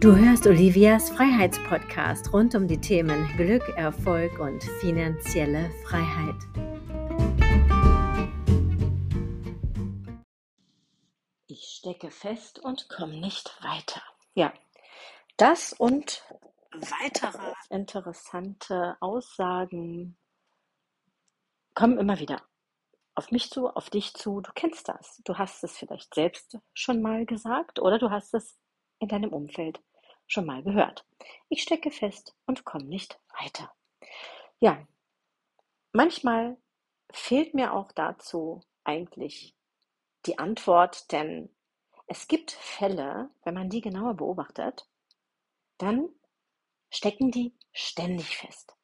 [0.00, 6.36] Du hörst Olivias Freiheitspodcast rund um die Themen Glück, Erfolg und finanzielle Freiheit.
[11.48, 14.00] Ich stecke fest und komme nicht weiter.
[14.34, 14.54] Ja,
[15.36, 16.22] das und
[16.70, 20.16] weitere interessante Aussagen
[21.74, 22.40] kommen immer wieder
[23.16, 24.42] auf mich zu, auf dich zu.
[24.42, 25.20] Du kennst das.
[25.24, 28.56] Du hast es vielleicht selbst schon mal gesagt oder du hast es
[29.00, 29.80] in deinem Umfeld
[30.28, 31.04] schon mal gehört.
[31.48, 33.72] Ich stecke fest und komme nicht weiter.
[34.60, 34.86] Ja,
[35.92, 36.56] manchmal
[37.10, 39.54] fehlt mir auch dazu eigentlich
[40.26, 41.50] die Antwort, denn
[42.06, 44.86] es gibt Fälle, wenn man die genauer beobachtet,
[45.78, 46.08] dann
[46.90, 48.74] stecken die ständig fest.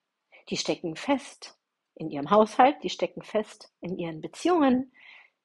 [0.49, 1.59] Die stecken fest
[1.95, 4.93] in ihrem Haushalt, die stecken fest in ihren Beziehungen,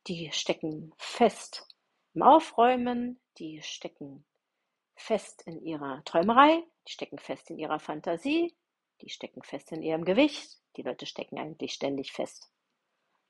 [0.07, 1.67] die stecken fest
[2.13, 4.25] im Aufräumen, die stecken
[4.99, 8.55] fest in ihrer Träumerei, die stecken fest in ihrer Fantasie,
[9.01, 10.59] die stecken fest in ihrem Gewicht.
[10.75, 12.51] Die Leute stecken eigentlich ständig fest.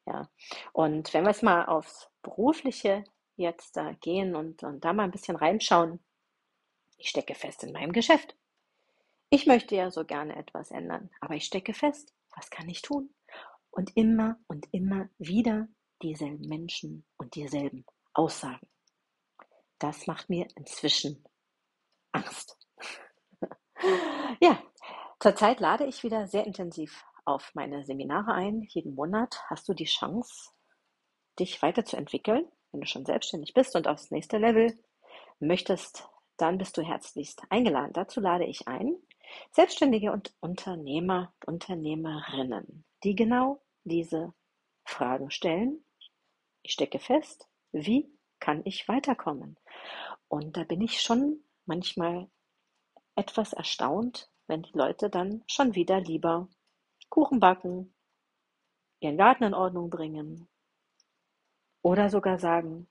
[0.05, 0.29] Ja.
[0.73, 3.03] Und wenn wir es mal aufs Berufliche
[3.35, 6.03] jetzt da gehen und, und da mal ein bisschen reinschauen,
[6.97, 8.35] ich stecke fest in meinem Geschäft.
[9.29, 12.13] Ich möchte ja so gerne etwas ändern, aber ich stecke fest.
[12.35, 13.13] Was kann ich tun?
[13.71, 15.67] Und immer und immer wieder
[16.01, 18.67] dieselben Menschen und dieselben Aussagen.
[19.77, 21.23] Das macht mir inzwischen
[22.11, 22.57] Angst.
[24.39, 24.61] ja,
[25.19, 28.63] zurzeit lade ich wieder sehr intensiv auf meine Seminare ein.
[28.69, 30.52] Jeden Monat hast du die Chance,
[31.39, 32.47] dich weiterzuentwickeln.
[32.71, 34.77] Wenn du schon selbstständig bist und aufs nächste Level
[35.39, 37.93] möchtest, dann bist du herzlichst eingeladen.
[37.93, 38.95] Dazu lade ich ein
[39.52, 44.33] Selbstständige und Unternehmer Unternehmerinnen, die genau diese
[44.85, 45.83] Fragen stellen.
[46.61, 49.57] Ich stecke fest, wie kann ich weiterkommen?
[50.27, 52.29] Und da bin ich schon manchmal
[53.15, 56.49] etwas erstaunt, wenn die Leute dann schon wieder lieber
[57.09, 57.93] Kuchen backen,
[58.99, 60.49] ihren Garten in Ordnung bringen
[61.81, 62.89] oder sogar sagen,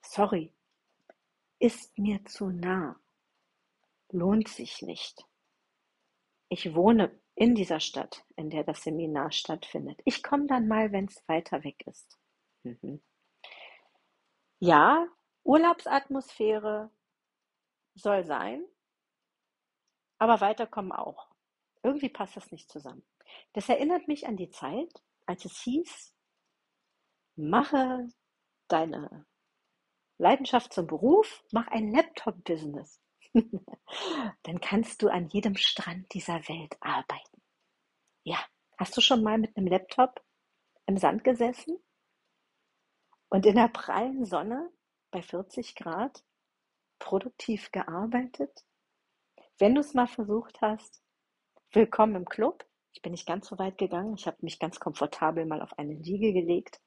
[0.00, 0.54] sorry,
[1.58, 2.96] ist mir zu nah,
[4.10, 5.26] lohnt sich nicht.
[6.48, 10.00] Ich wohne in dieser Stadt, in der das Seminar stattfindet.
[10.04, 12.18] Ich komme dann mal, wenn es weiter weg ist.
[12.62, 13.02] Mhm.
[14.58, 15.08] Ja,
[15.44, 16.90] Urlaubsatmosphäre
[17.94, 18.64] soll sein,
[20.18, 21.28] aber weiterkommen auch.
[21.82, 23.04] Irgendwie passt das nicht zusammen.
[23.52, 26.14] Das erinnert mich an die Zeit, als es hieß,
[27.36, 28.08] mache
[28.68, 29.26] deine
[30.18, 33.00] Leidenschaft zum Beruf, mach ein Laptop-Business.
[34.42, 37.42] Dann kannst du an jedem Strand dieser Welt arbeiten.
[38.24, 38.38] Ja,
[38.78, 40.22] hast du schon mal mit einem Laptop
[40.86, 41.78] im Sand gesessen
[43.30, 44.70] und in der prallen Sonne
[45.10, 46.22] bei 40 Grad
[47.02, 48.64] produktiv gearbeitet?
[49.58, 51.02] Wenn du es mal versucht hast,
[51.72, 52.64] willkommen im Club.
[52.92, 54.14] Ich bin nicht ganz so weit gegangen.
[54.14, 56.80] Ich habe mich ganz komfortabel mal auf eine Liege gelegt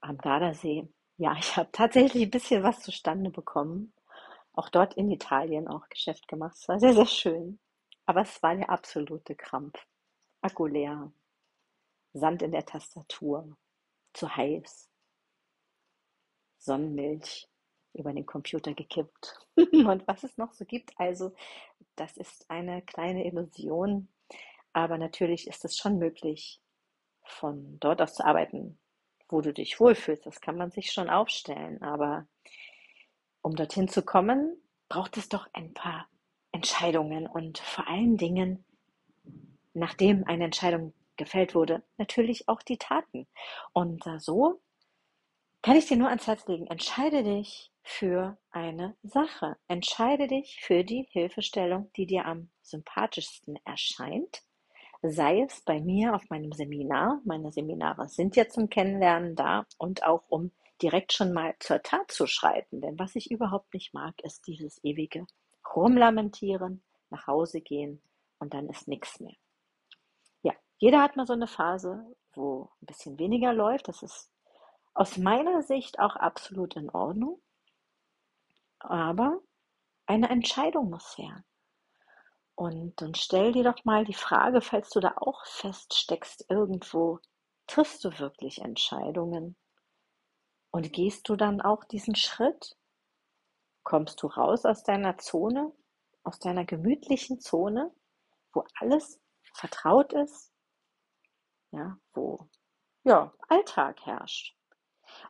[0.00, 0.88] am Gardasee.
[1.16, 3.92] Ja, ich habe tatsächlich ein bisschen was zustande bekommen.
[4.52, 6.56] Auch dort in Italien auch Geschäft gemacht.
[6.56, 7.58] Es war sehr, sehr schön.
[8.06, 9.84] Aber es war der absolute Krampf.
[10.42, 11.12] Akku leer.
[12.12, 13.56] Sand in der Tastatur.
[14.12, 14.88] Zu heiß.
[16.58, 17.48] Sonnenmilch
[17.94, 19.38] über den Computer gekippt.
[19.56, 20.92] und was es noch so gibt.
[20.98, 21.32] Also,
[21.96, 24.08] das ist eine kleine Illusion.
[24.72, 26.60] Aber natürlich ist es schon möglich,
[27.22, 28.78] von dort aus zu arbeiten,
[29.28, 30.26] wo du dich wohlfühlst.
[30.26, 31.80] Das kann man sich schon aufstellen.
[31.82, 32.26] Aber
[33.40, 34.56] um dorthin zu kommen,
[34.88, 36.08] braucht es doch ein paar
[36.52, 38.64] Entscheidungen und vor allen Dingen,
[39.72, 43.26] nachdem eine Entscheidung gefällt wurde, natürlich auch die Taten.
[43.72, 44.60] Und äh, so
[45.62, 49.56] kann ich dir nur ans Herz legen, entscheide dich für eine Sache.
[49.68, 54.42] Entscheide dich für die Hilfestellung, die dir am sympathischsten erscheint.
[55.02, 57.20] Sei es bei mir auf meinem Seminar.
[57.24, 60.50] Meine Seminare sind ja zum Kennenlernen da und auch um
[60.80, 62.80] direkt schon mal zur Tat zu schreiten.
[62.80, 65.26] Denn was ich überhaupt nicht mag, ist dieses ewige
[65.76, 68.00] Rumlamentieren, nach Hause gehen
[68.38, 69.34] und dann ist nichts mehr.
[70.42, 73.88] Ja, jeder hat mal so eine Phase, wo ein bisschen weniger läuft.
[73.88, 74.30] Das ist
[74.94, 77.40] aus meiner Sicht auch absolut in Ordnung.
[78.84, 79.40] Aber
[80.06, 81.42] eine Entscheidung muss her.
[82.54, 87.18] Und dann stell dir doch mal die Frage, falls du da auch feststeckst irgendwo,
[87.66, 89.56] triffst du wirklich Entscheidungen?
[90.70, 92.76] Und gehst du dann auch diesen Schritt?
[93.82, 95.72] Kommst du raus aus deiner Zone,
[96.22, 97.92] aus deiner gemütlichen Zone,
[98.52, 99.20] wo alles
[99.54, 100.52] vertraut ist?
[101.70, 102.48] Ja, wo
[103.02, 104.56] ja, Alltag herrscht.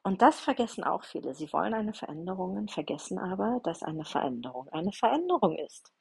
[0.03, 1.35] Und das vergessen auch viele.
[1.35, 5.93] Sie wollen eine Veränderung, vergessen aber, dass eine Veränderung eine Veränderung ist.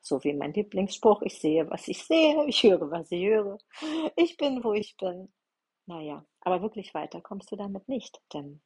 [0.00, 3.58] So wie mein Lieblingsspruch, ich sehe, was ich sehe, ich höre, was ich höre,
[4.16, 5.32] ich bin, wo ich bin.
[5.86, 8.62] Naja, aber wirklich weiter kommst du damit nicht, denn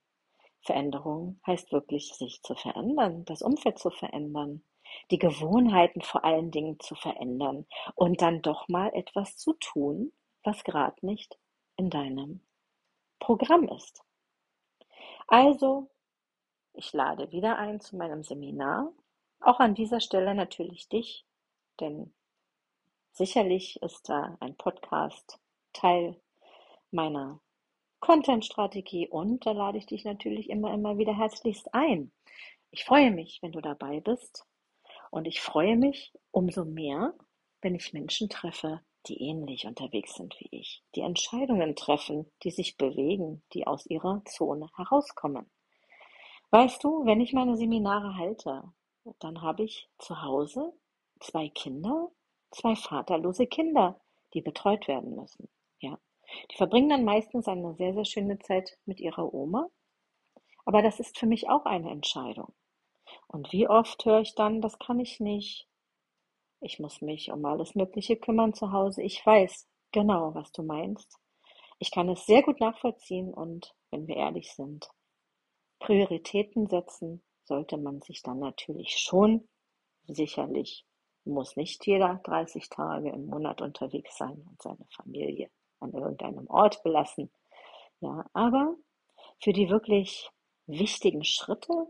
[0.62, 4.64] Veränderung heißt wirklich, sich zu verändern, das Umfeld zu verändern,
[5.10, 10.12] die Gewohnheiten vor allen Dingen zu verändern und dann doch mal etwas zu tun,
[10.42, 11.38] was gerade nicht
[11.76, 12.40] in deinem
[13.18, 14.02] Programm ist.
[15.26, 15.90] Also,
[16.74, 18.92] ich lade wieder ein zu meinem Seminar.
[19.40, 21.24] Auch an dieser Stelle natürlich dich,
[21.80, 22.12] denn
[23.12, 25.38] sicherlich ist da ein Podcast
[25.72, 26.20] Teil
[26.90, 27.40] meiner
[28.00, 32.12] Content-Strategie und da lade ich dich natürlich immer, immer wieder herzlichst ein.
[32.70, 34.46] Ich freue mich, wenn du dabei bist
[35.10, 37.14] und ich freue mich umso mehr,
[37.60, 42.76] wenn ich Menschen treffe, die ähnlich unterwegs sind wie ich, die Entscheidungen treffen, die sich
[42.76, 45.50] bewegen, die aus ihrer Zone herauskommen.
[46.50, 48.62] Weißt du, wenn ich meine Seminare halte,
[49.18, 50.72] dann habe ich zu Hause
[51.20, 52.10] zwei Kinder,
[52.50, 54.00] zwei vaterlose Kinder,
[54.32, 55.48] die betreut werden müssen.
[55.78, 55.98] Ja.
[56.50, 59.68] Die verbringen dann meistens eine sehr, sehr schöne Zeit mit ihrer Oma.
[60.64, 62.54] Aber das ist für mich auch eine Entscheidung.
[63.26, 65.68] Und wie oft höre ich dann, das kann ich nicht,
[66.64, 69.02] ich muss mich um alles Mögliche kümmern zu Hause.
[69.02, 71.18] Ich weiß genau, was du meinst.
[71.78, 74.88] Ich kann es sehr gut nachvollziehen und wenn wir ehrlich sind,
[75.78, 79.46] Prioritäten setzen sollte man sich dann natürlich schon.
[80.06, 80.86] Sicherlich
[81.24, 85.50] muss nicht jeder 30 Tage im Monat unterwegs sein und seine Familie
[85.80, 87.30] an irgendeinem Ort belassen.
[88.00, 88.74] Ja, aber
[89.40, 90.30] für die wirklich
[90.66, 91.86] wichtigen Schritte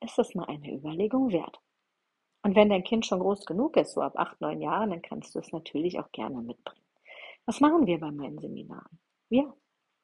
[0.00, 1.60] ist es mal eine Überlegung wert.
[2.42, 5.34] Und wenn dein Kind schon groß genug ist, so ab acht, neun Jahren, dann kannst
[5.34, 6.84] du es natürlich auch gerne mitbringen.
[7.44, 8.98] Was machen wir bei meinen Seminaren?
[9.28, 9.54] Ja,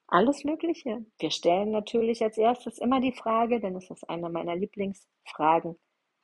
[0.08, 1.04] alles Mögliche.
[1.18, 5.78] Wir stellen natürlich als erstes immer die Frage, denn es ist eine meiner Lieblingsfragen,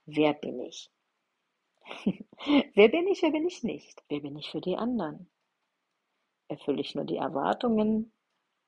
[0.06, 0.90] wer bin ich?
[2.74, 4.02] wer bin ich, wer bin ich nicht?
[4.08, 5.30] Wer bin ich für die anderen?
[6.48, 8.12] Erfülle ich nur die Erwartungen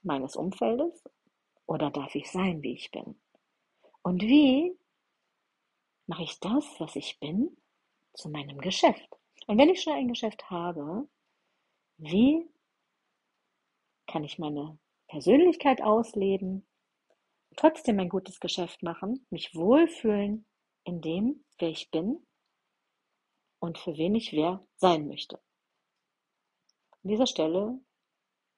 [0.03, 1.05] meines Umfeldes
[1.67, 3.21] oder darf ich sein, wie ich bin?
[4.03, 4.77] Und wie
[6.07, 7.57] mache ich das, was ich bin,
[8.15, 9.09] zu meinem Geschäft.
[9.47, 11.09] Und wenn ich schon ein Geschäft habe,
[11.97, 12.49] wie
[14.07, 14.79] kann ich meine
[15.09, 16.67] Persönlichkeit ausleben,
[17.57, 20.47] trotzdem ein gutes Geschäft machen, mich wohlfühlen
[20.85, 22.27] in dem, wer ich bin
[23.59, 25.41] und für wen ich wer sein möchte.
[27.03, 27.79] An dieser Stelle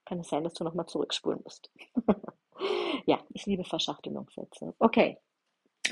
[0.04, 1.70] kann es sein, dass du nochmal zurückspulen musst.
[3.06, 4.75] ja, ich liebe Verschachtelungssätze.
[4.78, 5.19] Okay,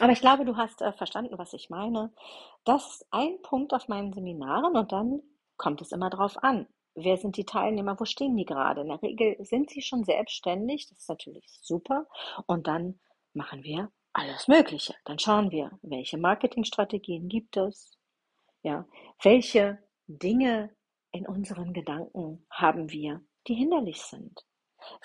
[0.01, 2.13] aber ich glaube, du hast äh, verstanden, was ich meine.
[2.65, 5.23] Das ist ein Punkt auf meinen Seminaren und dann
[5.57, 6.67] kommt es immer drauf an.
[6.95, 7.99] Wer sind die Teilnehmer?
[7.99, 8.83] Wo stehen die gerade?
[8.83, 10.89] In der Regel sind sie schon selbstständig.
[10.89, 12.07] Das ist natürlich super.
[12.47, 13.01] Und dann
[13.33, 14.95] machen wir alles Mögliche.
[15.05, 17.99] Dann schauen wir, welche Marketingstrategien gibt es?
[18.63, 18.87] Ja,
[19.23, 20.75] welche Dinge
[21.11, 24.45] in unseren Gedanken haben wir, die hinderlich sind?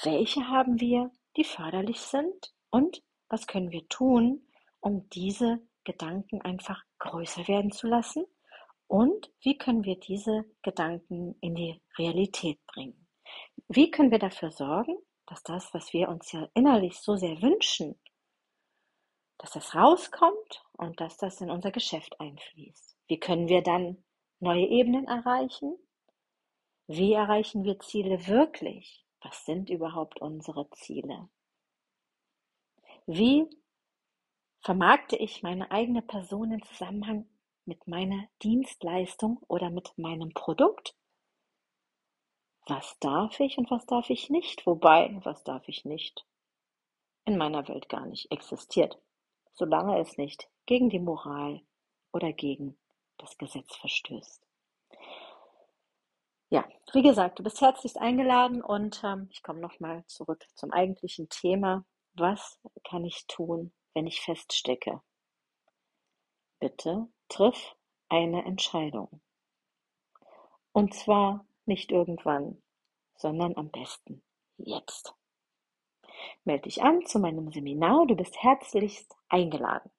[0.03, 2.53] Welche haben wir, die förderlich sind?
[2.69, 4.47] Und was können wir tun,
[4.81, 8.25] um diese Gedanken einfach größer werden zu lassen?
[8.87, 13.07] Und wie können wir diese Gedanken in die Realität bringen?
[13.67, 14.97] Wie können wir dafür sorgen,
[15.27, 17.99] dass das, was wir uns ja innerlich so sehr wünschen,
[19.37, 22.97] dass das rauskommt und dass das in unser Geschäft einfließt?
[23.07, 24.03] Wie können wir dann
[24.39, 25.77] neue Ebenen erreichen?
[26.87, 29.05] Wie erreichen wir Ziele wirklich?
[29.21, 31.29] Was sind überhaupt unsere Ziele?
[33.05, 33.47] Wie
[34.61, 37.29] Vermarkte ich meine eigene Person im Zusammenhang
[37.65, 40.95] mit meiner Dienstleistung oder mit meinem Produkt?
[42.67, 44.65] Was darf ich und was darf ich nicht?
[44.65, 46.25] Wobei, was darf ich nicht?
[47.25, 48.99] In meiner Welt gar nicht existiert,
[49.53, 51.61] solange es nicht gegen die Moral
[52.11, 52.77] oder gegen
[53.17, 54.45] das Gesetz verstößt.
[56.49, 61.29] Ja, wie gesagt, du bist herzlichst eingeladen und ähm, ich komme nochmal zurück zum eigentlichen
[61.29, 61.85] Thema.
[62.13, 65.01] Was kann ich tun, wenn ich feststecke.
[66.59, 67.75] Bitte triff
[68.09, 69.21] eine Entscheidung.
[70.71, 72.61] Und zwar nicht irgendwann,
[73.15, 74.23] sondern am besten
[74.57, 75.13] jetzt.
[76.43, 79.91] Melde dich an zu meinem Seminar, du bist herzlichst eingeladen.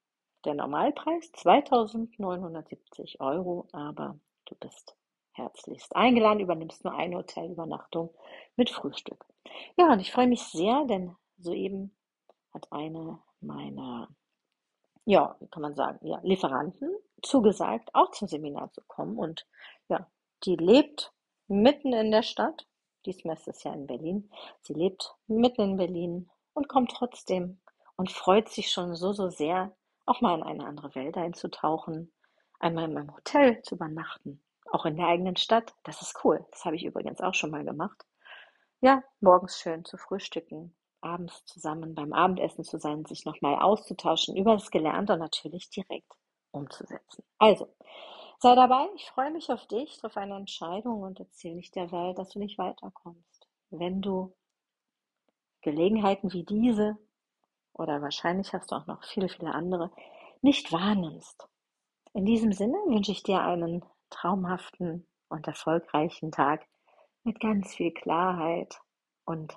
[0.44, 4.96] Der Normalpreis 2970 Euro, aber du bist
[5.32, 8.14] herzlichst eingeladen, übernimmst nur eine Hotelübernachtung
[8.56, 9.24] mit Frühstück.
[9.76, 11.94] Ja, und ich freue mich sehr, denn soeben
[12.52, 14.08] hat eine meiner,
[15.04, 16.90] ja, wie kann man sagen, ja, Lieferanten
[17.22, 19.18] zugesagt, auch zum Seminar zu kommen.
[19.18, 19.46] Und
[19.88, 20.06] ja,
[20.44, 21.12] die lebt
[21.48, 22.66] mitten in der Stadt.
[23.06, 24.30] Diesmal ist es ja in Berlin.
[24.60, 27.60] Sie lebt mitten in Berlin und kommt trotzdem
[27.96, 29.74] und freut sich schon so, so sehr,
[30.06, 32.12] auch mal in eine andere Welt einzutauchen,
[32.58, 35.74] einmal in meinem Hotel zu übernachten, auch in der eigenen Stadt.
[35.84, 36.44] Das ist cool.
[36.50, 38.04] Das habe ich übrigens auch schon mal gemacht.
[38.80, 44.54] Ja, morgens schön zu frühstücken, abends zusammen beim Abendessen zu sein, sich nochmal auszutauschen über
[44.54, 46.12] das Gelernte und natürlich direkt
[46.52, 47.24] umzusetzen.
[47.38, 47.68] Also,
[48.38, 48.88] sei dabei.
[48.96, 52.38] Ich freue mich auf dich, auf eine Entscheidung und erzähle nicht der Welt, dass du
[52.38, 53.48] nicht weiterkommst.
[53.70, 54.34] Wenn du
[55.62, 56.96] Gelegenheiten wie diese
[57.72, 59.90] oder wahrscheinlich hast du auch noch viele, viele andere,
[60.42, 61.48] nicht wahrnimmst.
[62.12, 66.66] In diesem Sinne wünsche ich dir einen traumhaften und erfolgreichen Tag
[67.22, 68.80] mit ganz viel Klarheit
[69.24, 69.56] und